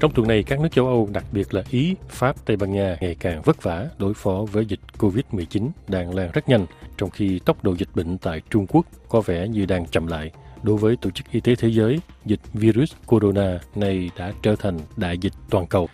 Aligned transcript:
Trong 0.00 0.12
tuần 0.12 0.28
này, 0.28 0.42
các 0.42 0.60
nước 0.60 0.68
châu 0.72 0.86
Âu, 0.86 1.08
đặc 1.12 1.24
biệt 1.32 1.54
là 1.54 1.62
Ý, 1.70 1.94
Pháp, 2.08 2.46
Tây 2.46 2.56
Ban 2.56 2.72
Nha 2.72 2.96
ngày 3.00 3.16
càng 3.20 3.42
vất 3.42 3.62
vả 3.62 3.88
đối 3.98 4.14
phó 4.14 4.44
với 4.52 4.66
dịch 4.66 4.80
COVID-19 4.98 5.68
đang 5.88 6.14
lan 6.14 6.30
rất 6.32 6.48
nhanh, 6.48 6.66
trong 6.98 7.10
khi 7.10 7.40
tốc 7.44 7.64
độ 7.64 7.76
dịch 7.78 7.88
bệnh 7.94 8.18
tại 8.18 8.40
Trung 8.50 8.66
Quốc 8.66 8.86
có 9.08 9.20
vẻ 9.20 9.48
như 9.48 9.66
đang 9.66 9.86
chậm 9.86 10.06
lại. 10.06 10.30
Đối 10.62 10.76
với 10.76 10.96
Tổ 10.96 11.10
chức 11.10 11.30
Y 11.30 11.40
tế 11.40 11.54
Thế 11.54 11.68
giới, 11.68 12.00
dịch 12.24 12.40
virus 12.52 12.92
corona 13.06 13.60
này 13.74 14.10
đã 14.18 14.32
trở 14.42 14.56
thành 14.56 14.78
đại 14.96 15.18
dịch 15.18 15.32
toàn 15.50 15.66
cầu. 15.66 15.88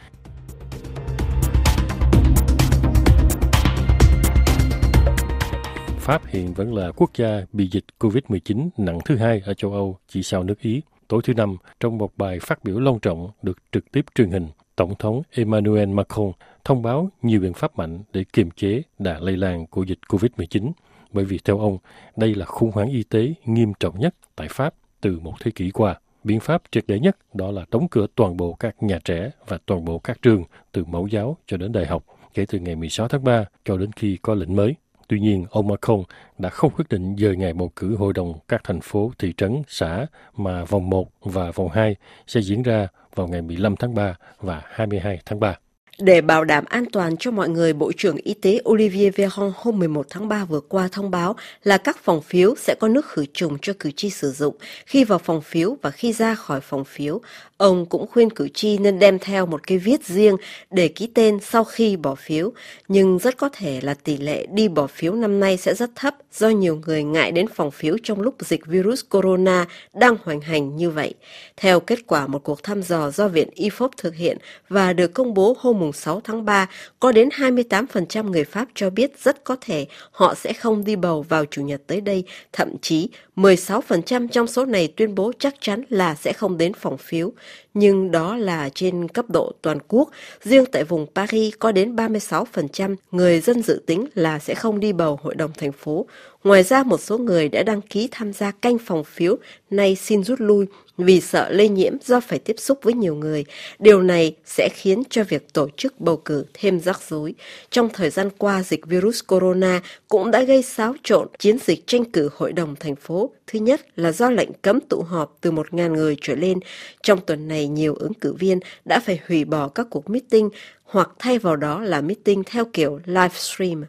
Pháp 5.98 6.22
hiện 6.26 6.54
vẫn 6.54 6.74
là 6.74 6.92
quốc 6.96 7.10
gia 7.16 7.40
bị 7.52 7.68
dịch 7.72 7.84
COVID-19 7.98 8.68
nặng 8.76 8.98
thứ 9.04 9.16
hai 9.16 9.42
ở 9.44 9.54
châu 9.54 9.72
Âu, 9.72 9.98
chỉ 10.08 10.22
sau 10.22 10.42
nước 10.42 10.60
Ý. 10.60 10.82
Tối 11.08 11.20
thứ 11.24 11.34
Năm, 11.34 11.56
trong 11.80 11.98
một 11.98 12.12
bài 12.16 12.38
phát 12.40 12.64
biểu 12.64 12.80
long 12.80 13.00
trọng 13.00 13.30
được 13.42 13.58
trực 13.72 13.92
tiếp 13.92 14.04
truyền 14.14 14.30
hình, 14.30 14.48
Tổng 14.76 14.94
thống 14.98 15.22
Emmanuel 15.30 15.88
Macron 15.88 16.32
thông 16.64 16.82
báo 16.82 17.10
nhiều 17.22 17.40
biện 17.40 17.52
pháp 17.52 17.78
mạnh 17.78 17.98
để 18.12 18.24
kiềm 18.32 18.50
chế 18.50 18.82
đà 18.98 19.18
lây 19.18 19.36
lan 19.36 19.66
của 19.66 19.82
dịch 19.82 19.98
COVID-19, 20.08 20.70
bởi 21.12 21.24
vì 21.24 21.38
theo 21.44 21.58
ông, 21.58 21.78
đây 22.16 22.34
là 22.34 22.46
khủng 22.46 22.70
hoảng 22.72 22.88
y 22.88 23.02
tế 23.02 23.34
nghiêm 23.44 23.72
trọng 23.80 24.00
nhất 24.00 24.14
tại 24.36 24.48
Pháp 24.50 24.74
từ 25.00 25.18
một 25.20 25.34
thế 25.40 25.50
kỷ 25.50 25.70
qua. 25.70 26.00
Biện 26.24 26.40
pháp 26.40 26.62
triệt 26.70 26.84
để 26.86 27.00
nhất 27.00 27.16
đó 27.34 27.50
là 27.50 27.64
đóng 27.70 27.88
cửa 27.90 28.06
toàn 28.14 28.36
bộ 28.36 28.52
các 28.52 28.82
nhà 28.82 28.98
trẻ 29.04 29.30
và 29.46 29.58
toàn 29.66 29.84
bộ 29.84 29.98
các 29.98 30.22
trường 30.22 30.44
từ 30.72 30.84
mẫu 30.84 31.06
giáo 31.06 31.36
cho 31.46 31.56
đến 31.56 31.72
đại 31.72 31.86
học 31.86 32.04
kể 32.34 32.46
từ 32.48 32.58
ngày 32.58 32.76
16 32.76 33.08
tháng 33.08 33.24
3 33.24 33.44
cho 33.64 33.76
đến 33.76 33.92
khi 33.92 34.18
có 34.22 34.34
lệnh 34.34 34.56
mới. 34.56 34.74
Tuy 35.08 35.20
nhiên, 35.20 35.46
ông 35.50 35.68
Macron 35.68 36.02
đã 36.38 36.48
không 36.48 36.72
quyết 36.76 36.88
định 36.88 37.16
dời 37.18 37.36
ngày 37.36 37.52
bầu 37.52 37.72
cử 37.76 37.96
hội 37.96 38.12
đồng 38.12 38.34
các 38.48 38.64
thành 38.64 38.80
phố, 38.80 39.12
thị 39.18 39.32
trấn, 39.36 39.62
xã 39.68 40.06
mà 40.36 40.64
vòng 40.64 40.90
1 40.90 41.08
và 41.20 41.50
vòng 41.50 41.68
2 41.68 41.96
sẽ 42.26 42.40
diễn 42.40 42.62
ra 42.62 42.88
vào 43.14 43.28
ngày 43.28 43.42
15 43.42 43.76
tháng 43.76 43.94
3 43.94 44.16
và 44.40 44.62
22 44.64 45.20
tháng 45.26 45.40
3. 45.40 45.56
Để 45.98 46.20
bảo 46.20 46.44
đảm 46.44 46.64
an 46.68 46.84
toàn 46.92 47.16
cho 47.16 47.30
mọi 47.30 47.48
người, 47.48 47.72
Bộ 47.72 47.92
trưởng 47.96 48.16
Y 48.16 48.34
tế 48.34 48.60
Olivier 48.68 49.14
Véran 49.14 49.52
hôm 49.56 49.78
11 49.78 50.06
tháng 50.10 50.28
3 50.28 50.44
vừa 50.44 50.60
qua 50.60 50.88
thông 50.92 51.10
báo 51.10 51.36
là 51.64 51.78
các 51.78 51.98
phòng 52.02 52.22
phiếu 52.22 52.54
sẽ 52.56 52.74
có 52.80 52.88
nước 52.88 53.06
khử 53.06 53.26
trùng 53.26 53.58
cho 53.62 53.72
cử 53.78 53.90
tri 53.90 54.10
sử 54.10 54.30
dụng 54.30 54.56
khi 54.86 55.04
vào 55.04 55.18
phòng 55.18 55.42
phiếu 55.42 55.76
và 55.82 55.90
khi 55.90 56.12
ra 56.12 56.34
khỏi 56.34 56.60
phòng 56.60 56.84
phiếu. 56.84 57.20
Ông 57.56 57.86
cũng 57.86 58.06
khuyên 58.06 58.30
cử 58.30 58.48
tri 58.54 58.78
nên 58.78 58.98
đem 58.98 59.18
theo 59.18 59.46
một 59.46 59.66
cái 59.66 59.78
viết 59.78 60.04
riêng 60.04 60.36
để 60.70 60.88
ký 60.88 61.06
tên 61.14 61.38
sau 61.42 61.64
khi 61.64 61.96
bỏ 61.96 62.14
phiếu, 62.14 62.52
nhưng 62.88 63.18
rất 63.18 63.36
có 63.36 63.48
thể 63.52 63.80
là 63.82 63.94
tỷ 63.94 64.16
lệ 64.16 64.46
đi 64.46 64.68
bỏ 64.68 64.86
phiếu 64.86 65.14
năm 65.14 65.40
nay 65.40 65.56
sẽ 65.56 65.74
rất 65.74 65.90
thấp 65.94 66.14
do 66.32 66.48
nhiều 66.48 66.80
người 66.86 67.04
ngại 67.04 67.32
đến 67.32 67.46
phòng 67.54 67.70
phiếu 67.70 67.96
trong 68.02 68.20
lúc 68.20 68.34
dịch 68.40 68.66
virus 68.66 69.04
corona 69.10 69.66
đang 69.94 70.16
hoành 70.24 70.40
hành 70.40 70.76
như 70.76 70.90
vậy. 70.90 71.14
Theo 71.56 71.80
kết 71.80 71.98
quả 72.06 72.26
một 72.26 72.42
cuộc 72.44 72.62
thăm 72.62 72.82
dò 72.82 73.10
do 73.10 73.28
Viện 73.28 73.48
IFOP 73.56 73.88
thực 73.96 74.14
hiện 74.14 74.38
và 74.68 74.92
được 74.92 75.14
công 75.14 75.34
bố 75.34 75.56
hôm 75.58 75.85
6 75.92 76.20
tháng 76.20 76.44
3, 76.44 76.68
có 77.00 77.12
đến 77.12 77.28
28% 77.28 78.30
người 78.30 78.44
Pháp 78.44 78.68
cho 78.74 78.90
biết 78.90 79.18
rất 79.24 79.44
có 79.44 79.56
thể 79.60 79.86
họ 80.10 80.34
sẽ 80.34 80.52
không 80.52 80.84
đi 80.84 80.96
bầu 80.96 81.22
vào 81.22 81.44
Chủ 81.44 81.62
nhật 81.62 81.82
tới 81.86 82.00
đây, 82.00 82.24
thậm 82.52 82.68
chí 82.82 83.08
16% 83.36 84.28
trong 84.28 84.46
số 84.46 84.64
này 84.64 84.92
tuyên 84.96 85.14
bố 85.14 85.32
chắc 85.38 85.54
chắn 85.60 85.82
là 85.88 86.14
sẽ 86.14 86.32
không 86.32 86.58
đến 86.58 86.72
phòng 86.74 86.98
phiếu 86.98 87.32
nhưng 87.78 88.10
đó 88.10 88.36
là 88.36 88.68
trên 88.74 89.08
cấp 89.08 89.24
độ 89.28 89.52
toàn 89.62 89.78
quốc. 89.88 90.10
Riêng 90.42 90.64
tại 90.72 90.84
vùng 90.84 91.06
Paris 91.14 91.54
có 91.58 91.72
đến 91.72 91.96
36% 91.96 92.96
người 93.10 93.40
dân 93.40 93.62
dự 93.62 93.82
tính 93.86 94.06
là 94.14 94.38
sẽ 94.38 94.54
không 94.54 94.80
đi 94.80 94.92
bầu 94.92 95.18
hội 95.22 95.34
đồng 95.34 95.50
thành 95.58 95.72
phố. 95.72 96.06
Ngoài 96.46 96.62
ra 96.62 96.82
một 96.82 97.00
số 97.00 97.18
người 97.18 97.48
đã 97.48 97.62
đăng 97.62 97.80
ký 97.80 98.08
tham 98.10 98.32
gia 98.32 98.50
canh 98.50 98.78
phòng 98.78 99.04
phiếu 99.04 99.36
nay 99.70 99.96
xin 99.96 100.24
rút 100.24 100.40
lui 100.40 100.66
vì 100.98 101.20
sợ 101.20 101.48
lây 101.50 101.68
nhiễm 101.68 101.92
do 102.04 102.20
phải 102.20 102.38
tiếp 102.38 102.56
xúc 102.58 102.78
với 102.82 102.94
nhiều 102.94 103.14
người. 103.14 103.44
Điều 103.78 104.02
này 104.02 104.36
sẽ 104.44 104.68
khiến 104.72 105.02
cho 105.10 105.24
việc 105.24 105.52
tổ 105.52 105.68
chức 105.76 106.00
bầu 106.00 106.16
cử 106.16 106.44
thêm 106.54 106.80
rắc 106.80 107.00
rối. 107.08 107.34
Trong 107.70 107.88
thời 107.92 108.10
gian 108.10 108.30
qua, 108.38 108.62
dịch 108.62 108.86
virus 108.86 109.20
corona 109.26 109.82
cũng 110.08 110.30
đã 110.30 110.42
gây 110.42 110.62
xáo 110.62 110.94
trộn 111.02 111.28
chiến 111.38 111.58
dịch 111.58 111.86
tranh 111.86 112.04
cử 112.04 112.30
hội 112.36 112.52
đồng 112.52 112.74
thành 112.80 112.96
phố. 112.96 113.30
Thứ 113.46 113.58
nhất 113.58 113.80
là 113.96 114.12
do 114.12 114.30
lệnh 114.30 114.52
cấm 114.62 114.80
tụ 114.80 115.02
họp 115.02 115.38
từ 115.40 115.50
1.000 115.50 115.92
người 115.92 116.16
trở 116.20 116.34
lên. 116.34 116.58
Trong 117.02 117.20
tuần 117.26 117.48
này, 117.48 117.68
nhiều 117.68 117.94
ứng 117.94 118.14
cử 118.14 118.32
viên 118.32 118.60
đã 118.84 119.00
phải 119.00 119.20
hủy 119.28 119.44
bỏ 119.44 119.68
các 119.68 119.86
cuộc 119.90 120.10
meeting 120.10 120.50
hoặc 120.84 121.10
thay 121.18 121.38
vào 121.38 121.56
đó 121.56 121.80
là 121.80 122.00
meeting 122.00 122.42
theo 122.44 122.64
kiểu 122.72 123.00
livestream. 123.04 123.84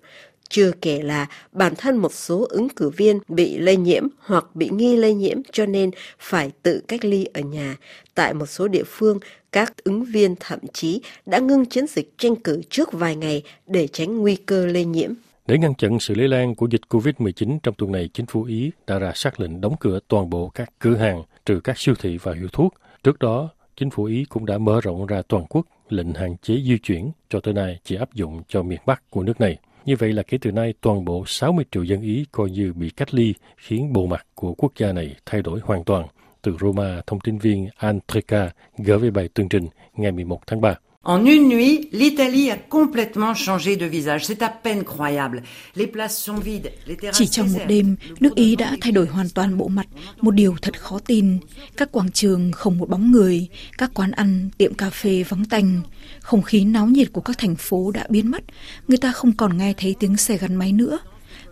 Chưa 0.50 0.72
kể 0.82 1.02
là 1.02 1.28
bản 1.52 1.74
thân 1.78 1.98
một 1.98 2.14
số 2.14 2.48
ứng 2.50 2.70
cử 2.70 2.90
viên 2.90 3.20
bị 3.28 3.58
lây 3.58 3.76
nhiễm 3.76 4.04
hoặc 4.20 4.46
bị 4.56 4.70
nghi 4.70 4.98
lây 4.98 5.14
nhiễm 5.14 5.38
cho 5.52 5.66
nên 5.66 5.92
phải 6.20 6.52
tự 6.64 6.82
cách 6.88 7.06
ly 7.06 7.26
ở 7.34 7.42
nhà. 7.42 7.76
Tại 8.16 8.34
một 8.34 8.46
số 8.46 8.68
địa 8.68 8.84
phương, 8.86 9.20
các 9.52 9.84
ứng 9.84 10.06
viên 10.06 10.36
thậm 10.40 10.60
chí 10.74 11.02
đã 11.26 11.40
ngưng 11.40 11.66
chiến 11.66 11.88
dịch 11.88 12.14
tranh 12.18 12.36
cử 12.36 12.62
trước 12.70 12.94
vài 12.94 13.16
ngày 13.16 13.44
để 13.68 13.88
tránh 13.88 14.18
nguy 14.18 14.36
cơ 14.36 14.66
lây 14.66 14.86
nhiễm. 14.86 15.12
Để 15.48 15.58
ngăn 15.58 15.76
chặn 15.76 16.00
sự 16.00 16.16
lây 16.16 16.28
lan 16.28 16.56
của 16.56 16.68
dịch 16.72 16.82
COVID-19 16.90 17.60
trong 17.64 17.76
tuần 17.78 17.92
này, 17.92 18.10
chính 18.14 18.26
phủ 18.26 18.44
Ý 18.44 18.72
đã 18.88 19.00
ra 19.00 19.12
xác 19.16 19.40
lệnh 19.40 19.62
đóng 19.62 19.76
cửa 19.80 20.00
toàn 20.08 20.30
bộ 20.30 20.50
các 20.50 20.74
cửa 20.80 20.96
hàng, 20.96 21.24
trừ 21.46 21.60
các 21.64 21.78
siêu 21.78 21.96
thị 22.00 22.18
và 22.24 22.34
hiệu 22.34 22.48
thuốc. 22.54 22.74
Trước 23.04 23.20
đó, 23.20 23.50
chính 23.76 23.90
phủ 23.90 24.04
Ý 24.04 24.26
cũng 24.30 24.46
đã 24.46 24.58
mở 24.58 24.82
rộng 24.82 25.06
ra 25.06 25.22
toàn 25.28 25.46
quốc 25.50 25.66
lệnh 25.90 26.14
hạn 26.14 26.36
chế 26.42 26.62
di 26.66 26.78
chuyển 26.78 27.12
cho 27.30 27.40
tới 27.40 27.54
nay 27.54 27.80
chỉ 27.84 27.96
áp 27.96 28.14
dụng 28.14 28.42
cho 28.48 28.64
miền 28.64 28.80
Bắc 28.86 29.10
của 29.10 29.24
nước 29.24 29.42
này. 29.42 29.58
Như 29.88 29.96
vậy 30.00 30.14
là 30.14 30.24
kể 30.24 30.38
từ 30.42 30.52
nay, 30.52 30.74
toàn 30.82 31.06
bộ 31.06 31.24
60 31.28 31.66
triệu 31.72 31.84
dân 31.84 32.02
Ý 32.02 32.26
coi 32.32 32.50
như 32.50 32.74
bị 32.74 32.90
cách 32.90 33.14
ly, 33.14 33.34
khiến 33.58 33.94
bộ 33.94 34.06
mặt 34.06 34.28
của 34.36 34.54
quốc 34.54 34.72
gia 34.78 34.92
này 34.92 35.16
thay 35.26 35.42
đổi 35.42 35.60
hoàn 35.64 35.84
toàn. 35.84 36.08
Từ 36.42 36.58
Roma, 36.62 37.02
thông 37.08 37.20
tin 37.20 37.38
viên 37.38 37.70
Antreka 37.78 38.50
gửi 38.78 38.98
về 38.98 39.12
bài 39.12 39.30
tường 39.34 39.50
trình 39.50 39.68
ngày 39.94 40.12
11 40.12 40.48
tháng 40.48 40.62
3. 40.62 40.76
En 41.08 41.26
une 41.26 41.48
nuit, 41.48 41.88
l'Italie 41.94 42.50
a 42.50 42.58
complètement 42.58 43.34
changé 43.34 43.78
de 43.78 43.86
visage. 43.86 44.26
C'est 44.26 44.42
à 44.42 44.50
peine 44.50 44.84
croyable. 44.84 45.42
Les 45.78 45.88
places 45.88 46.18
sont 46.18 46.36
vides, 46.36 46.70
les 46.86 46.98
terrasses 46.98 47.20
Chỉ 47.20 47.28
trong 47.28 47.54
một 47.54 47.60
đêm, 47.68 47.96
nước 48.20 48.36
Ý 48.36 48.56
đã 48.56 48.78
thay 48.82 48.92
đổi 48.92 49.08
hoàn 49.08 49.30
toàn 49.30 49.58
bộ 49.58 49.68
mặt, 49.68 49.88
một 50.22 50.32
điều 50.32 50.56
thật 50.62 50.82
khó 50.82 51.00
tin. 51.00 51.38
Các 51.78 51.92
quảng 51.92 52.12
trường 52.12 52.52
không 52.52 52.78
một 52.78 52.90
bóng 52.90 53.12
người, 53.12 53.48
các 53.78 53.92
quán 53.94 54.12
ăn, 54.12 54.50
tiệm 54.58 54.74
cà 54.74 54.90
phê 54.90 55.24
vắng 55.30 55.46
tanh. 55.46 55.82
Không 56.20 56.42
khí 56.42 56.66
náo 56.66 56.88
nhiệt 56.88 57.14
của 57.14 57.22
các 57.22 57.38
thành 57.38 57.56
phố 57.56 57.92
đã 57.92 58.06
biến 58.10 58.32
mất, 58.32 58.44
người 58.88 58.98
ta 58.98 59.12
không 59.12 59.32
còn 59.32 59.58
nghe 59.58 59.74
thấy 59.78 59.96
tiếng 60.00 60.18
xe 60.18 60.38
gắn 60.38 60.56
máy 60.56 60.72
nữa. 60.72 61.00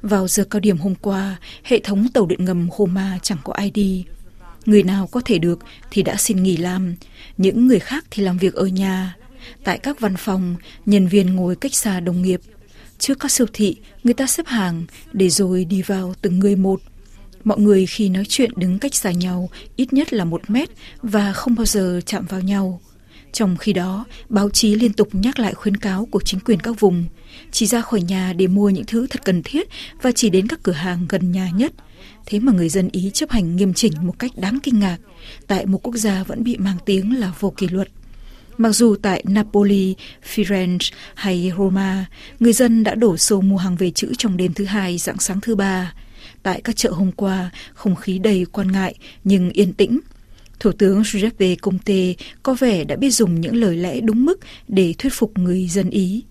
Vào 0.01 0.27
giờ 0.27 0.43
cao 0.43 0.59
điểm 0.59 0.77
hôm 0.77 0.95
qua, 0.95 1.35
hệ 1.63 1.79
thống 1.79 2.07
tàu 2.13 2.25
điện 2.25 2.45
ngầm 2.45 2.69
Homa 2.77 3.19
chẳng 3.21 3.39
có 3.43 3.53
ai 3.53 3.71
đi. 3.71 4.05
Người 4.65 4.83
nào 4.83 5.07
có 5.07 5.21
thể 5.25 5.37
được 5.37 5.59
thì 5.91 6.03
đã 6.03 6.15
xin 6.15 6.43
nghỉ 6.43 6.57
làm, 6.57 6.95
những 7.37 7.67
người 7.67 7.79
khác 7.79 8.05
thì 8.11 8.23
làm 8.23 8.37
việc 8.37 8.53
ở 8.53 8.65
nhà. 8.65 9.15
Tại 9.63 9.77
các 9.77 9.99
văn 9.99 10.15
phòng, 10.17 10.55
nhân 10.85 11.07
viên 11.07 11.35
ngồi 11.35 11.55
cách 11.55 11.75
xa 11.75 11.99
đồng 11.99 12.21
nghiệp. 12.21 12.41
Trước 12.99 13.19
các 13.19 13.31
siêu 13.31 13.47
thị, 13.53 13.75
người 14.03 14.13
ta 14.13 14.27
xếp 14.27 14.47
hàng 14.47 14.85
để 15.13 15.29
rồi 15.29 15.65
đi 15.65 15.81
vào 15.81 16.13
từng 16.21 16.39
người 16.39 16.55
một. 16.55 16.81
Mọi 17.43 17.59
người 17.59 17.85
khi 17.85 18.09
nói 18.09 18.25
chuyện 18.29 18.51
đứng 18.55 18.79
cách 18.79 18.95
xa 18.95 19.11
nhau 19.11 19.49
ít 19.75 19.93
nhất 19.93 20.13
là 20.13 20.25
một 20.25 20.41
mét 20.47 20.69
và 21.01 21.33
không 21.33 21.55
bao 21.55 21.65
giờ 21.65 22.01
chạm 22.05 22.25
vào 22.25 22.41
nhau. 22.41 22.81
Trong 23.31 23.57
khi 23.57 23.73
đó, 23.73 24.05
báo 24.29 24.49
chí 24.49 24.75
liên 24.75 24.93
tục 24.93 25.09
nhắc 25.11 25.39
lại 25.39 25.53
khuyến 25.53 25.77
cáo 25.77 26.05
của 26.05 26.21
chính 26.21 26.39
quyền 26.39 26.59
các 26.59 26.79
vùng, 26.79 27.05
chỉ 27.51 27.65
ra 27.65 27.81
khỏi 27.81 28.01
nhà 28.01 28.33
để 28.33 28.47
mua 28.47 28.69
những 28.69 28.85
thứ 28.87 29.07
thật 29.07 29.21
cần 29.25 29.43
thiết 29.43 29.67
và 30.01 30.11
chỉ 30.11 30.29
đến 30.29 30.47
các 30.47 30.59
cửa 30.63 30.71
hàng 30.71 31.05
gần 31.09 31.31
nhà 31.31 31.49
nhất. 31.55 31.73
Thế 32.25 32.39
mà 32.39 32.51
người 32.51 32.69
dân 32.69 32.89
Ý 32.91 33.11
chấp 33.13 33.29
hành 33.29 33.55
nghiêm 33.55 33.73
chỉnh 33.73 33.93
một 34.01 34.19
cách 34.19 34.31
đáng 34.35 34.59
kinh 34.63 34.79
ngạc, 34.79 34.97
tại 35.47 35.65
một 35.65 35.79
quốc 35.83 35.95
gia 35.95 36.23
vẫn 36.23 36.43
bị 36.43 36.57
mang 36.57 36.77
tiếng 36.85 37.19
là 37.19 37.33
vô 37.39 37.53
kỷ 37.57 37.67
luật. 37.67 37.87
Mặc 38.57 38.71
dù 38.71 38.95
tại 39.01 39.23
Napoli, 39.27 39.95
Firenze 40.35 40.91
hay 41.15 41.51
Roma, 41.57 42.05
người 42.39 42.53
dân 42.53 42.83
đã 42.83 42.95
đổ 42.95 43.17
xô 43.17 43.41
mua 43.41 43.57
hàng 43.57 43.75
về 43.75 43.91
chữ 43.91 44.11
trong 44.17 44.37
đêm 44.37 44.53
thứ 44.53 44.65
hai, 44.65 44.97
dạng 44.97 45.19
sáng 45.19 45.41
thứ 45.41 45.55
ba. 45.55 45.93
Tại 46.43 46.61
các 46.61 46.75
chợ 46.75 46.91
hôm 46.91 47.11
qua, 47.11 47.49
không 47.73 47.95
khí 47.95 48.19
đầy 48.19 48.45
quan 48.51 48.71
ngại 48.71 48.95
nhưng 49.23 49.49
yên 49.49 49.73
tĩnh. 49.73 49.99
Thủ 50.59 50.71
tướng 50.71 51.03
Giuseppe 51.03 51.55
Conte 51.55 52.13
có 52.43 52.53
vẻ 52.53 52.83
đã 52.83 52.95
biết 52.95 53.09
dùng 53.09 53.41
những 53.41 53.55
lời 53.55 53.77
lẽ 53.77 53.99
đúng 53.99 54.25
mức 54.25 54.39
để 54.67 54.93
thuyết 54.97 55.13
phục 55.13 55.37
người 55.37 55.67
dân 55.67 55.89
Ý. 55.89 56.23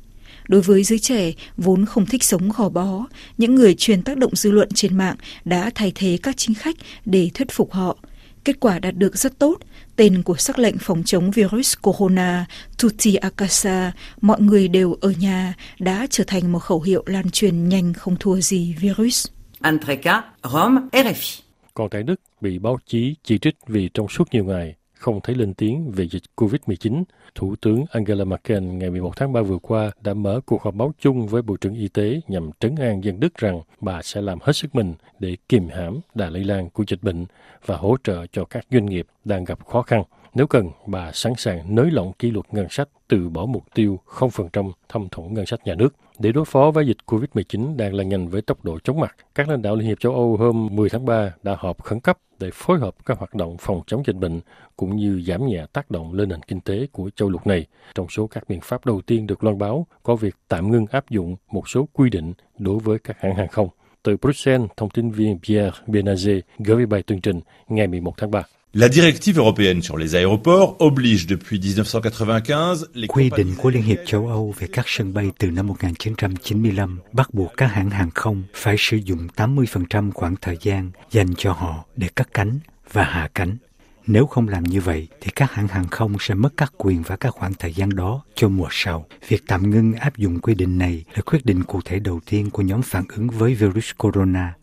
Đối 0.49 0.61
với 0.61 0.85
giới 0.85 0.99
trẻ 0.99 1.33
vốn 1.57 1.87
không 1.87 2.07
thích 2.07 2.25
sống 2.25 2.51
gò 2.57 2.69
bó, 2.69 3.07
những 3.39 3.55
người 3.55 3.75
truyền 3.75 4.03
tác 4.03 4.17
động 4.19 4.37
dư 4.37 4.51
luận 4.51 4.69
trên 4.75 4.97
mạng 4.99 5.17
đã 5.45 5.71
thay 5.75 5.93
thế 5.95 6.19
các 6.23 6.37
chính 6.37 6.55
khách 6.55 6.77
để 7.05 7.31
thuyết 7.35 7.51
phục 7.51 7.73
họ. 7.73 7.97
Kết 8.45 8.61
quả 8.61 8.79
đạt 8.79 8.95
được 8.97 9.17
rất 9.17 9.39
tốt, 9.39 9.59
Tên 9.97 10.23
của 10.23 10.37
sắc 10.37 10.59
lệnh 10.59 10.79
phòng 10.79 11.03
chống 11.05 11.31
virus 11.31 11.75
corona 11.83 12.47
Tutti 12.83 13.15
a 13.15 13.31
casa, 13.31 13.93
mọi 14.21 14.41
người 14.41 14.69
đều 14.69 14.97
ở 15.01 15.13
nhà, 15.19 15.55
đã 15.79 16.07
trở 16.11 16.25
thành 16.27 16.53
một 16.53 16.59
khẩu 16.59 16.81
hiệu 16.81 17.03
lan 17.07 17.31
truyền 17.31 17.69
nhanh 17.69 17.93
không 17.93 18.17
thua 18.21 18.41
gì 18.41 18.75
virus. 18.81 19.27
Antreca, 19.61 20.23
Rome, 20.53 20.81
RFI. 20.93 21.41
Còn 21.75 21.91
tại 21.91 22.03
Đức, 22.03 22.21
bị 22.41 22.59
báo 22.59 22.79
chí 22.87 23.15
chỉ 23.23 23.39
trích 23.39 23.55
vì 23.67 23.91
trong 23.95 24.09
suốt 24.09 24.25
nhiều 24.33 24.45
ngày 24.45 24.75
không 24.95 25.21
thấy 25.21 25.37
lên 25.37 25.55
tiếng 25.55 25.91
về 25.91 26.09
dịch 26.09 26.23
COVID-19, 26.37 27.03
Thủ 27.35 27.55
tướng 27.61 27.85
Angela 27.91 28.25
Merkel 28.25 28.63
ngày 28.63 28.91
11 28.91 29.17
tháng 29.17 29.33
3 29.33 29.43
vừa 29.43 29.59
qua 29.59 29.91
đã 30.01 30.15
mở 30.15 30.41
cuộc 30.47 30.63
họp 30.63 30.75
báo 30.75 30.93
chung 31.01 31.27
với 31.27 31.43
Bộ 31.43 31.57
trưởng 31.57 31.75
Y 31.75 31.89
tế 31.89 32.21
nhằm 32.29 32.51
trấn 32.61 32.77
an 32.77 33.05
dân 33.05 33.21
Đức 33.21 33.35
rằng 33.39 33.61
bà 33.81 34.03
sẽ 34.03 34.21
làm 34.21 34.39
hết 34.43 34.53
sức 34.53 34.75
mình 34.75 34.95
để 35.19 35.37
kiềm 35.49 35.69
hãm 35.69 36.01
đà 36.15 36.31
lây 36.31 36.45
lan 36.45 36.71
của 36.71 36.85
dịch 36.89 37.03
bệnh 37.03 37.25
và 37.67 37.77
hỗ 37.77 37.97
trợ 38.05 38.27
cho 38.33 38.45
các 38.45 38.67
doanh 38.71 38.87
nghiệp 38.87 39.07
đang 39.25 39.45
gặp 39.45 39.67
khó 39.67 39.83
khăn. 39.83 40.03
Nếu 40.35 40.47
cần, 40.47 40.71
bà 40.87 41.13
sẵn 41.13 41.33
sàng 41.37 41.75
nới 41.75 41.91
lỏng 41.91 42.13
kỷ 42.13 42.31
luật 42.31 42.55
ngân 42.55 42.67
sách, 42.71 42.89
từ 43.09 43.29
bỏ 43.29 43.47
mục 43.47 43.65
tiêu 43.75 43.99
0% 44.07 44.73
thâm 44.89 45.09
thủng 45.09 45.35
ngân 45.35 45.47
sách 45.47 45.61
nhà 45.67 45.75
nước. 45.75 45.95
Để 46.19 46.33
đối 46.33 46.45
phó 46.45 46.71
với 46.71 46.87
dịch 46.87 46.97
COVID-19 47.07 47.77
đang 47.77 47.95
lan 47.95 48.09
nhanh 48.09 48.29
với 48.29 48.43
tốc 48.43 48.65
độ 48.65 48.79
chóng 48.79 49.01
mặt, 49.01 49.17
các 49.35 49.49
lãnh 49.49 49.63
đạo 49.63 49.77
Liên 49.77 49.89
hiệp 49.89 50.01
châu 50.01 50.13
Âu 50.13 50.37
hôm 50.37 50.69
10 50.73 50.89
tháng 50.89 51.07
3 51.07 51.33
đã 51.43 51.57
họp 51.59 51.83
khẩn 51.83 52.01
cấp 52.01 52.19
để 52.41 52.51
phối 52.55 52.79
hợp 52.79 52.95
các 53.07 53.19
hoạt 53.19 53.35
động 53.35 53.57
phòng 53.61 53.83
chống 53.87 54.03
dịch 54.07 54.17
bệnh 54.17 54.41
cũng 54.77 54.97
như 54.97 55.23
giảm 55.27 55.47
nhẹ 55.47 55.67
tác 55.73 55.91
động 55.91 56.13
lên 56.13 56.29
nền 56.29 56.43
kinh 56.43 56.61
tế 56.61 56.87
của 56.93 57.11
châu 57.17 57.31
lục 57.31 57.47
này. 57.47 57.67
Trong 57.95 58.09
số 58.09 58.27
các 58.27 58.49
biện 58.49 58.61
pháp 58.63 58.87
đầu 58.87 59.01
tiên 59.01 59.27
được 59.27 59.45
loan 59.45 59.59
báo 59.59 59.87
có 60.03 60.17
việc 60.17 60.37
tạm 60.49 60.71
ngưng 60.71 60.87
áp 60.87 61.11
dụng 61.11 61.37
một 61.51 61.69
số 61.69 61.89
quy 61.93 62.11
định 62.11 62.33
đối 62.59 62.79
với 62.79 62.99
các 62.99 63.17
hãng 63.21 63.35
hàng 63.35 63.49
không. 63.49 63.69
Từ 64.03 64.17
Bruxelles, 64.17 64.71
thông 64.77 64.91
tin 64.91 65.11
viên 65.11 65.39
Pierre 65.39 65.79
Benazé 65.87 66.41
gửi 66.59 66.77
về 66.77 66.87
bài 66.87 67.03
tường 67.03 67.21
trình 67.21 67.41
ngày 67.69 67.87
11 67.87 68.15
tháng 68.17 68.31
3. 68.31 68.43
La 68.77 68.89
directive 68.89 69.39
européenne 69.39 69.83
sur 69.83 69.97
les 69.97 70.17
aéroports 70.17 70.77
oblige 70.81 71.29
depuis 71.29 71.61
1995 71.61 72.87
les 72.95 73.07
Quy 73.07 73.31
định 73.37 73.55
của 73.57 73.71
Liên 73.71 73.83
hiệp 73.83 73.99
châu 74.07 74.27
Âu 74.29 74.55
về 74.59 74.67
các 74.73 74.85
sân 74.89 75.15
bay 75.15 75.31
từ 75.39 75.51
năm 75.51 75.67
1995 75.67 76.99
bắt 77.13 77.35
buộc 77.35 77.53
các 77.57 77.67
hãng 77.67 77.91
hàng 77.91 78.11
không 78.15 78.43
phải 78.55 78.77
sử 78.79 78.97
dụng 78.97 79.29
80% 79.37 80.11
khoảng 80.13 80.35
thời 80.41 80.59
gian 80.61 80.91
dành 81.11 81.35
cho 81.35 81.53
họ 81.53 81.85
để 81.97 82.09
cất 82.15 82.35
cánh 82.35 82.59
và 82.93 83.05
hạ 83.05 83.29
cánh. 83.35 83.57
Nếu 84.07 84.27
không 84.27 84.49
làm 84.49 84.65
như 84.65 84.81
vậy 84.81 85.09
thì 85.21 85.31
các 85.35 85.53
hãng 85.53 85.69
hàng 85.69 85.89
không 85.89 86.17
sẽ 86.21 86.35
mất 86.35 86.53
các 86.57 86.73
quyền 86.79 87.03
và 87.03 87.17
các 87.17 87.35
khoảng 87.35 87.55
thời 87.55 87.73
gian 87.73 87.91
đó 87.91 88.23
cho 88.35 88.49
mùa 88.49 88.69
sau. 88.71 89.07
Việc 89.29 89.43
tạm 89.47 89.71
ngưng 89.71 89.93
áp 89.93 90.17
dụng 90.17 90.41
quy 90.41 90.55
định 90.55 90.79
này 90.79 91.05
là 91.15 91.23
quyết 91.23 91.45
định 91.45 91.65
cụ 91.65 91.81
thể 91.85 91.99
đầu 91.99 92.21
tiên 92.27 92.51
của 92.51 92.63
nhóm 92.63 92.83
phản 92.83 93.05
ứng 93.09 93.29
với 93.29 93.55
virus 93.55 93.91
corona 93.99 94.55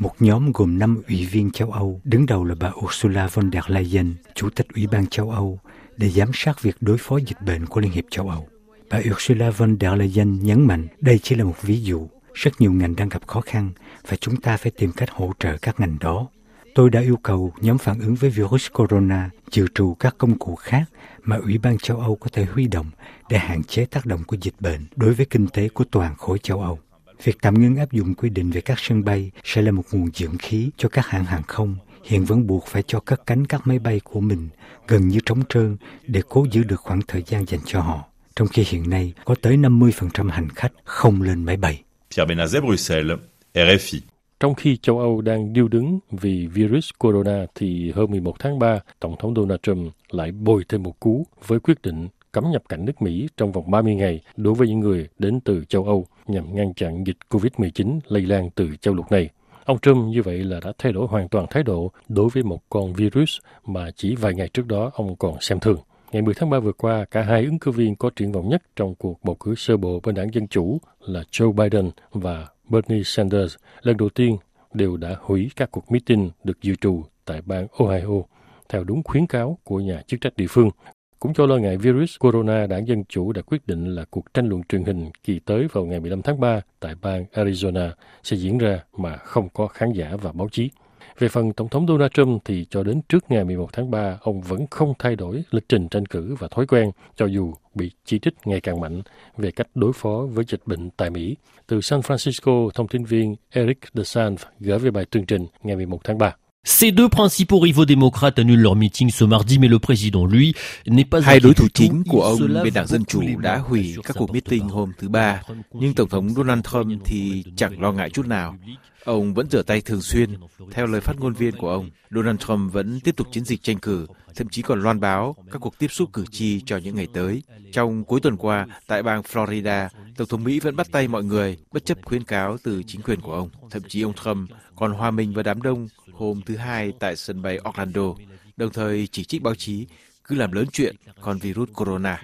một 0.00 0.14
nhóm 0.18 0.52
gồm 0.52 0.78
năm 0.78 1.02
ủy 1.08 1.26
viên 1.26 1.50
châu 1.50 1.70
Âu, 1.70 2.00
đứng 2.04 2.26
đầu 2.26 2.44
là 2.44 2.54
bà 2.60 2.70
Ursula 2.84 3.26
von 3.26 3.50
der 3.52 3.64
Leyen, 3.66 4.14
Chủ 4.34 4.50
tịch 4.50 4.66
Ủy 4.74 4.86
ban 4.86 5.06
châu 5.06 5.30
Âu, 5.30 5.58
để 5.96 6.08
giám 6.08 6.30
sát 6.34 6.62
việc 6.62 6.76
đối 6.80 6.98
phó 6.98 7.16
dịch 7.16 7.42
bệnh 7.46 7.66
của 7.66 7.80
Liên 7.80 7.90
hiệp 7.90 8.04
châu 8.10 8.28
Âu. 8.28 8.48
Bà 8.90 9.00
Ursula 9.10 9.50
von 9.50 9.76
der 9.80 9.92
Leyen 9.92 10.42
nhấn 10.42 10.66
mạnh 10.66 10.86
đây 11.00 11.18
chỉ 11.22 11.34
là 11.34 11.44
một 11.44 11.62
ví 11.62 11.82
dụ. 11.82 12.08
Rất 12.34 12.60
nhiều 12.60 12.72
ngành 12.72 12.96
đang 12.96 13.08
gặp 13.08 13.26
khó 13.26 13.40
khăn 13.40 13.70
và 14.08 14.16
chúng 14.16 14.36
ta 14.36 14.56
phải 14.56 14.72
tìm 14.78 14.92
cách 14.92 15.10
hỗ 15.10 15.32
trợ 15.38 15.56
các 15.62 15.80
ngành 15.80 15.96
đó. 16.00 16.28
Tôi 16.74 16.90
đã 16.90 17.00
yêu 17.00 17.16
cầu 17.16 17.52
nhóm 17.60 17.78
phản 17.78 18.00
ứng 18.00 18.14
với 18.14 18.30
virus 18.30 18.66
corona 18.72 19.30
dự 19.50 19.66
trù 19.74 19.94
các 19.94 20.14
công 20.18 20.38
cụ 20.38 20.54
khác 20.54 20.84
mà 21.22 21.36
Ủy 21.36 21.58
ban 21.58 21.78
châu 21.78 22.00
Âu 22.00 22.16
có 22.16 22.28
thể 22.32 22.44
huy 22.44 22.66
động 22.66 22.90
để 23.30 23.38
hạn 23.38 23.64
chế 23.64 23.84
tác 23.84 24.06
động 24.06 24.24
của 24.26 24.36
dịch 24.40 24.54
bệnh 24.60 24.80
đối 24.96 25.14
với 25.14 25.26
kinh 25.26 25.48
tế 25.48 25.68
của 25.68 25.84
toàn 25.90 26.14
khối 26.16 26.38
châu 26.38 26.60
Âu. 26.60 26.78
Việc 27.24 27.36
tạm 27.40 27.62
ngưng 27.62 27.76
áp 27.76 27.92
dụng 27.92 28.14
quy 28.14 28.28
định 28.28 28.50
về 28.50 28.60
các 28.60 28.78
sân 28.78 29.04
bay 29.04 29.30
sẽ 29.44 29.62
là 29.62 29.70
một 29.70 29.82
nguồn 29.92 30.10
dưỡng 30.14 30.38
khí 30.38 30.70
cho 30.76 30.88
các 30.88 31.06
hãng 31.06 31.24
hàng 31.24 31.42
không 31.42 31.76
hiện 32.04 32.24
vẫn 32.24 32.46
buộc 32.46 32.66
phải 32.66 32.82
cho 32.86 33.00
cất 33.00 33.26
cánh 33.26 33.46
các 33.46 33.66
máy 33.66 33.78
bay 33.78 34.00
của 34.04 34.20
mình 34.20 34.48
gần 34.88 35.08
như 35.08 35.18
trống 35.26 35.42
trơn 35.48 35.76
để 36.06 36.22
cố 36.28 36.46
giữ 36.50 36.62
được 36.62 36.80
khoảng 36.80 37.00
thời 37.08 37.22
gian 37.26 37.44
dành 37.48 37.60
cho 37.66 37.80
họ, 37.80 38.04
trong 38.36 38.48
khi 38.48 38.64
hiện 38.68 38.90
nay 38.90 39.12
có 39.24 39.34
tới 39.42 39.56
50% 39.56 40.30
hành 40.30 40.48
khách 40.48 40.72
không 40.84 41.22
lên 41.22 41.44
máy 41.44 41.56
bay. 41.56 41.82
Pierre 42.16 42.34
Benazet, 42.34 42.66
Bruxelles, 42.66 43.18
RFI. 43.54 44.00
Trong 44.40 44.54
khi 44.54 44.76
châu 44.76 44.98
Âu 44.98 45.20
đang 45.20 45.52
điêu 45.52 45.68
đứng 45.68 45.98
vì 46.10 46.46
virus 46.46 46.90
corona 46.98 47.46
thì 47.54 47.90
hôm 47.90 48.10
11 48.10 48.34
tháng 48.38 48.58
3, 48.58 48.80
Tổng 49.00 49.16
thống 49.18 49.34
Donald 49.34 49.60
Trump 49.62 49.92
lại 50.10 50.32
bồi 50.32 50.64
thêm 50.68 50.82
một 50.82 51.00
cú 51.00 51.26
với 51.46 51.60
quyết 51.60 51.82
định 51.82 52.08
cấm 52.32 52.50
nhập 52.50 52.62
cảnh 52.68 52.84
nước 52.84 53.02
Mỹ 53.02 53.28
trong 53.36 53.52
vòng 53.52 53.70
30 53.70 53.94
ngày 53.94 54.20
đối 54.36 54.54
với 54.54 54.68
những 54.68 54.80
người 54.80 55.08
đến 55.18 55.40
từ 55.40 55.64
châu 55.64 55.84
Âu 55.84 56.06
nhằm 56.26 56.54
ngăn 56.54 56.74
chặn 56.74 57.06
dịch 57.06 57.16
COVID-19 57.30 58.00
lây 58.06 58.22
lan 58.22 58.50
từ 58.50 58.76
châu 58.80 58.94
lục 58.94 59.12
này. 59.12 59.28
Ông 59.64 59.78
Trump 59.78 60.06
như 60.06 60.22
vậy 60.22 60.38
là 60.38 60.60
đã 60.64 60.72
thay 60.78 60.92
đổi 60.92 61.06
hoàn 61.06 61.28
toàn 61.28 61.46
thái 61.50 61.62
độ 61.62 61.92
đối 62.08 62.28
với 62.28 62.42
một 62.42 62.60
con 62.70 62.92
virus 62.92 63.38
mà 63.66 63.90
chỉ 63.96 64.16
vài 64.16 64.34
ngày 64.34 64.48
trước 64.48 64.66
đó 64.66 64.90
ông 64.94 65.16
còn 65.16 65.40
xem 65.40 65.60
thường. 65.60 65.78
Ngày 66.12 66.22
10 66.22 66.34
tháng 66.34 66.50
3 66.50 66.58
vừa 66.58 66.72
qua, 66.72 67.04
cả 67.10 67.22
hai 67.22 67.44
ứng 67.44 67.58
cử 67.58 67.70
viên 67.70 67.96
có 67.96 68.10
triển 68.16 68.32
vọng 68.32 68.48
nhất 68.48 68.62
trong 68.76 68.94
cuộc 68.94 69.24
bầu 69.24 69.34
cử 69.34 69.54
sơ 69.54 69.76
bộ 69.76 70.00
bên 70.00 70.14
đảng 70.14 70.34
Dân 70.34 70.48
Chủ 70.48 70.78
là 71.00 71.22
Joe 71.30 71.52
Biden 71.52 71.90
và 72.12 72.46
Bernie 72.70 73.02
Sanders 73.04 73.54
lần 73.82 73.96
đầu 73.96 74.08
tiên 74.08 74.36
đều 74.74 74.96
đã 74.96 75.16
hủy 75.20 75.50
các 75.56 75.70
cuộc 75.70 75.92
meeting 75.92 76.30
được 76.44 76.62
dự 76.62 76.74
trù 76.80 77.02
tại 77.24 77.42
bang 77.46 77.66
Ohio 77.78 78.22
theo 78.68 78.84
đúng 78.84 79.02
khuyến 79.02 79.26
cáo 79.26 79.58
của 79.64 79.80
nhà 79.80 80.02
chức 80.06 80.20
trách 80.20 80.36
địa 80.36 80.46
phương. 80.48 80.70
Cũng 81.18 81.34
cho 81.34 81.46
lo 81.46 81.56
ngại 81.56 81.76
virus 81.76 82.16
corona, 82.18 82.66
đảng 82.66 82.88
Dân 82.88 83.04
Chủ 83.04 83.32
đã 83.32 83.42
quyết 83.42 83.66
định 83.66 83.94
là 83.94 84.04
cuộc 84.10 84.34
tranh 84.34 84.48
luận 84.48 84.62
truyền 84.68 84.84
hình 84.84 85.10
kỳ 85.24 85.38
tới 85.38 85.66
vào 85.72 85.84
ngày 85.84 86.00
15 86.00 86.22
tháng 86.22 86.40
3 86.40 86.60
tại 86.80 86.94
bang 87.02 87.24
Arizona 87.32 87.90
sẽ 88.22 88.36
diễn 88.36 88.58
ra 88.58 88.80
mà 88.96 89.16
không 89.16 89.48
có 89.48 89.66
khán 89.66 89.92
giả 89.92 90.16
và 90.22 90.32
báo 90.32 90.48
chí. 90.52 90.70
Về 91.18 91.28
phần 91.28 91.52
Tổng 91.52 91.68
thống 91.68 91.86
Donald 91.86 92.12
Trump 92.14 92.42
thì 92.44 92.66
cho 92.70 92.82
đến 92.82 93.00
trước 93.08 93.24
ngày 93.28 93.44
11 93.44 93.72
tháng 93.72 93.90
3, 93.90 94.18
ông 94.22 94.40
vẫn 94.40 94.66
không 94.70 94.92
thay 94.98 95.16
đổi 95.16 95.44
lịch 95.50 95.68
trình 95.68 95.88
tranh 95.88 96.06
cử 96.06 96.34
và 96.38 96.48
thói 96.48 96.66
quen, 96.66 96.90
cho 97.16 97.26
dù 97.26 97.54
bị 97.74 97.90
chỉ 98.04 98.18
trích 98.18 98.34
ngày 98.44 98.60
càng 98.60 98.80
mạnh 98.80 99.02
về 99.36 99.50
cách 99.50 99.66
đối 99.74 99.92
phó 99.92 100.26
với 100.32 100.44
dịch 100.48 100.62
bệnh 100.66 100.90
tại 100.90 101.10
Mỹ. 101.10 101.36
Từ 101.66 101.80
San 101.80 102.00
Francisco, 102.00 102.70
thông 102.70 102.88
tin 102.88 103.04
viên 103.04 103.36
Eric 103.50 103.78
DeSantis 103.94 104.46
gửi 104.60 104.78
về 104.78 104.90
bài 104.90 105.04
tường 105.10 105.26
trình 105.26 105.46
ngày 105.62 105.76
11 105.76 106.04
tháng 106.04 106.18
3. 106.18 106.34
Ces 106.62 106.92
deux 106.92 107.08
principaux 107.08 107.58
rivaux 107.58 107.86
démocrates 107.86 108.38
annulent 108.38 108.60
leur 108.60 108.76
meeting 108.76 109.08
ce 109.08 109.24
mardi, 109.24 109.58
mais 109.58 109.68
le 109.68 109.78
président, 109.78 110.26
lui, 110.26 110.54
n'est 110.86 111.06
pas 111.06 111.20
Hai 111.20 111.40
đối 111.40 111.54
thủ 111.54 111.68
chính 111.74 112.02
của 112.08 112.22
ông 112.22 112.38
bên 112.64 112.74
đảng 112.74 112.86
Dân 112.86 113.04
Chủ 113.04 113.22
đã 113.38 113.56
hủy 113.56 113.96
các 114.04 114.16
cuộc 114.18 114.32
meeting 114.32 114.68
hôm 114.68 114.92
thứ 114.98 115.08
Ba, 115.08 115.42
nhưng 115.72 115.94
Tổng 115.94 116.08
thống 116.08 116.28
Donald 116.28 116.62
Trump 116.72 117.02
thì 117.04 117.44
chẳng 117.56 117.80
lo 117.80 117.92
ngại 117.92 118.10
chút 118.10 118.26
nào. 118.26 118.56
Ông 119.04 119.34
vẫn 119.34 119.50
rửa 119.50 119.62
tay 119.62 119.80
thường 119.80 120.02
xuyên. 120.02 120.34
Theo 120.70 120.86
lời 120.86 121.00
phát 121.00 121.20
ngôn 121.20 121.32
viên 121.32 121.56
của 121.56 121.70
ông, 121.70 121.90
Donald 122.10 122.38
Trump 122.38 122.72
vẫn 122.72 123.00
tiếp 123.00 123.16
tục 123.16 123.26
chiến 123.32 123.44
dịch 123.44 123.62
tranh 123.62 123.78
cử, 123.78 124.06
thậm 124.34 124.48
chí 124.48 124.62
còn 124.62 124.82
loan 124.82 125.00
báo 125.00 125.36
các 125.52 125.58
cuộc 125.58 125.78
tiếp 125.78 125.88
xúc 125.90 126.10
cử 126.12 126.24
tri 126.30 126.60
cho 126.60 126.76
những 126.76 126.96
ngày 126.96 127.08
tới. 127.14 127.42
Trong 127.72 128.04
cuối 128.04 128.20
tuần 128.20 128.36
qua, 128.36 128.66
tại 128.86 129.02
bang 129.02 129.22
Florida, 129.22 129.88
Tổng 130.16 130.28
thống 130.28 130.44
Mỹ 130.44 130.60
vẫn 130.60 130.76
bắt 130.76 130.86
tay 130.92 131.08
mọi 131.08 131.24
người, 131.24 131.58
bất 131.72 131.84
chấp 131.84 131.98
khuyến 132.04 132.24
cáo 132.24 132.56
từ 132.62 132.82
chính 132.82 133.02
quyền 133.02 133.20
của 133.20 133.34
ông. 133.34 133.50
Thậm 133.70 133.82
chí 133.88 134.02
ông 134.02 134.14
Trump 134.24 134.50
còn 134.76 134.92
hòa 134.92 135.10
mình 135.10 135.34
vào 135.34 135.42
đám 135.42 135.62
đông 135.62 135.88
hôm 136.12 136.40
thứ 136.46 136.56
Hai 136.56 136.92
tại 136.98 137.16
sân 137.16 137.42
bay 137.42 137.58
Orlando, 137.68 138.14
đồng 138.56 138.72
thời 138.72 139.08
chỉ 139.12 139.24
trích 139.24 139.42
báo 139.42 139.54
chí 139.54 139.86
cứ 140.24 140.36
làm 140.36 140.52
lớn 140.52 140.66
chuyện 140.72 140.96
còn 141.20 141.38
virus 141.38 141.68
corona. 141.74 142.22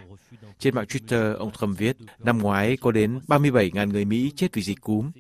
Trên 0.59 0.75
mạng 0.75 0.87
Twitter, 0.89 1.37
ông 1.37 1.51
Trump 1.61 1.79
viết, 1.79 1.97
năm 2.19 2.39
ngoái 2.39 2.77
có 2.77 2.93
đến 2.93 3.21
37.000 3.29 3.89
người 3.89 4.05
Mỹ 4.05 4.33
chết 4.37 4.55
vì 4.55 4.63
dịch 4.63 4.81
cúm. 4.81 5.11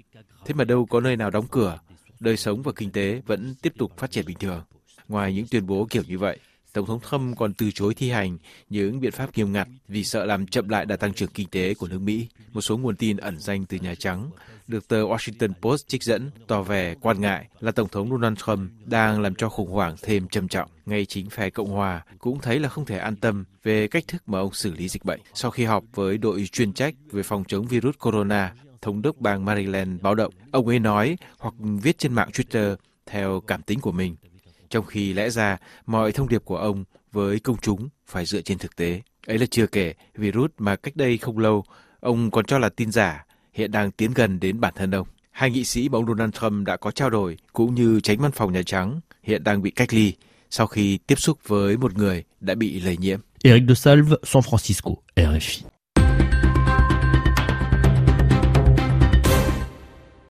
Thế 0.46 0.54
mà 0.54 0.64
đâu 0.64 0.86
có 0.86 1.00
nơi 1.00 1.16
nào 1.16 1.30
đóng 1.30 1.46
cửa, 1.50 1.78
đời 2.20 2.36
sống 2.36 2.62
và 2.62 2.72
kinh 2.76 2.90
tế 2.90 3.22
vẫn 3.26 3.54
tiếp 3.62 3.72
tục 3.78 3.92
phát 3.96 4.10
triển 4.10 4.26
bình 4.26 4.38
thường. 4.38 4.62
Ngoài 5.08 5.34
những 5.34 5.46
tuyên 5.50 5.66
bố 5.66 5.86
kiểu 5.90 6.02
như 6.08 6.18
vậy, 6.18 6.38
Tổng 6.72 6.86
thống 6.86 7.00
Trump 7.10 7.36
còn 7.36 7.54
từ 7.54 7.70
chối 7.70 7.94
thi 7.94 8.10
hành 8.10 8.38
những 8.68 9.00
biện 9.00 9.12
pháp 9.12 9.30
nghiêm 9.36 9.52
ngặt 9.52 9.68
vì 9.88 10.04
sợ 10.04 10.24
làm 10.24 10.46
chậm 10.46 10.68
lại 10.68 10.86
đà 10.86 10.96
tăng 10.96 11.14
trưởng 11.14 11.28
kinh 11.34 11.48
tế 11.48 11.74
của 11.74 11.88
nước 11.88 11.98
Mỹ. 11.98 12.28
Một 12.52 12.60
số 12.60 12.76
nguồn 12.76 12.96
tin 12.96 13.16
ẩn 13.16 13.38
danh 13.38 13.64
từ 13.64 13.76
Nhà 13.76 13.94
Trắng 13.94 14.30
được 14.66 14.88
tờ 14.88 15.02
Washington 15.02 15.52
Post 15.62 15.88
trích 15.88 16.02
dẫn 16.02 16.30
tỏ 16.46 16.62
vẻ 16.62 16.94
quan 17.00 17.20
ngại 17.20 17.48
là 17.60 17.72
Tổng 17.72 17.88
thống 17.88 18.10
Donald 18.10 18.38
Trump 18.38 18.70
đang 18.84 19.20
làm 19.20 19.34
cho 19.34 19.48
khủng 19.48 19.70
hoảng 19.70 19.96
thêm 20.02 20.28
trầm 20.28 20.48
trọng. 20.48 20.70
Ngay 20.86 21.06
chính 21.06 21.30
phe 21.30 21.50
Cộng 21.50 21.70
hòa 21.70 22.04
cũng 22.18 22.38
thấy 22.38 22.60
là 22.60 22.68
không 22.68 22.84
thể 22.84 22.98
an 22.98 23.16
tâm 23.16 23.44
về 23.62 23.88
cách 23.88 24.04
thức 24.08 24.28
mà 24.28 24.38
ông 24.38 24.52
xử 24.52 24.72
lý 24.72 24.88
dịch 24.88 25.04
bệnh. 25.04 25.20
Sau 25.34 25.50
khi 25.50 25.64
họp 25.64 25.84
với 25.94 26.18
đội 26.18 26.46
chuyên 26.52 26.72
trách 26.72 26.94
về 27.10 27.22
phòng 27.22 27.44
chống 27.48 27.66
virus 27.66 27.94
corona, 27.98 28.54
thống 28.82 29.02
đốc 29.02 29.16
bang 29.16 29.44
Maryland 29.44 30.02
báo 30.02 30.14
động, 30.14 30.32
ông 30.50 30.66
ấy 30.66 30.78
nói 30.78 31.18
hoặc 31.38 31.54
viết 31.58 31.98
trên 31.98 32.12
mạng 32.12 32.28
Twitter 32.32 32.76
theo 33.06 33.40
cảm 33.46 33.62
tính 33.62 33.80
của 33.80 33.92
mình 33.92 34.16
trong 34.70 34.86
khi 34.86 35.12
lẽ 35.12 35.30
ra 35.30 35.56
mọi 35.86 36.12
thông 36.12 36.28
điệp 36.28 36.44
của 36.44 36.56
ông 36.56 36.84
với 37.12 37.40
công 37.40 37.56
chúng 37.62 37.88
phải 38.06 38.24
dựa 38.24 38.40
trên 38.40 38.58
thực 38.58 38.76
tế. 38.76 39.02
Ấy 39.26 39.38
là 39.38 39.46
chưa 39.50 39.66
kể 39.66 39.94
virus 40.14 40.50
mà 40.58 40.76
cách 40.76 40.96
đây 40.96 41.18
không 41.18 41.38
lâu 41.38 41.64
ông 42.00 42.30
còn 42.30 42.44
cho 42.44 42.58
là 42.58 42.68
tin 42.68 42.92
giả 42.92 43.26
hiện 43.52 43.70
đang 43.70 43.90
tiến 43.90 44.10
gần 44.14 44.40
đến 44.40 44.60
bản 44.60 44.74
thân 44.76 44.90
ông. 44.90 45.08
Hai 45.30 45.50
nghị 45.50 45.64
sĩ 45.64 45.88
mà 45.88 45.98
ông 45.98 46.06
Donald 46.06 46.34
Trump 46.34 46.66
đã 46.66 46.76
có 46.76 46.90
trao 46.90 47.10
đổi 47.10 47.36
cũng 47.52 47.74
như 47.74 48.00
tránh 48.00 48.18
văn 48.18 48.32
phòng 48.32 48.52
Nhà 48.52 48.62
Trắng 48.66 49.00
hiện 49.22 49.44
đang 49.44 49.62
bị 49.62 49.70
cách 49.70 49.94
ly 49.94 50.12
sau 50.50 50.66
khi 50.66 50.98
tiếp 50.98 51.14
xúc 51.18 51.38
với 51.46 51.76
một 51.76 51.94
người 51.94 52.24
đã 52.40 52.54
bị 52.54 52.80
lây 52.80 52.96
nhiễm. 52.96 53.20
Eric 53.44 53.62
de 53.68 53.74
Salve, 53.74 54.16
San 54.22 54.42
Francisco, 54.42 54.94
RFI. 55.16 55.75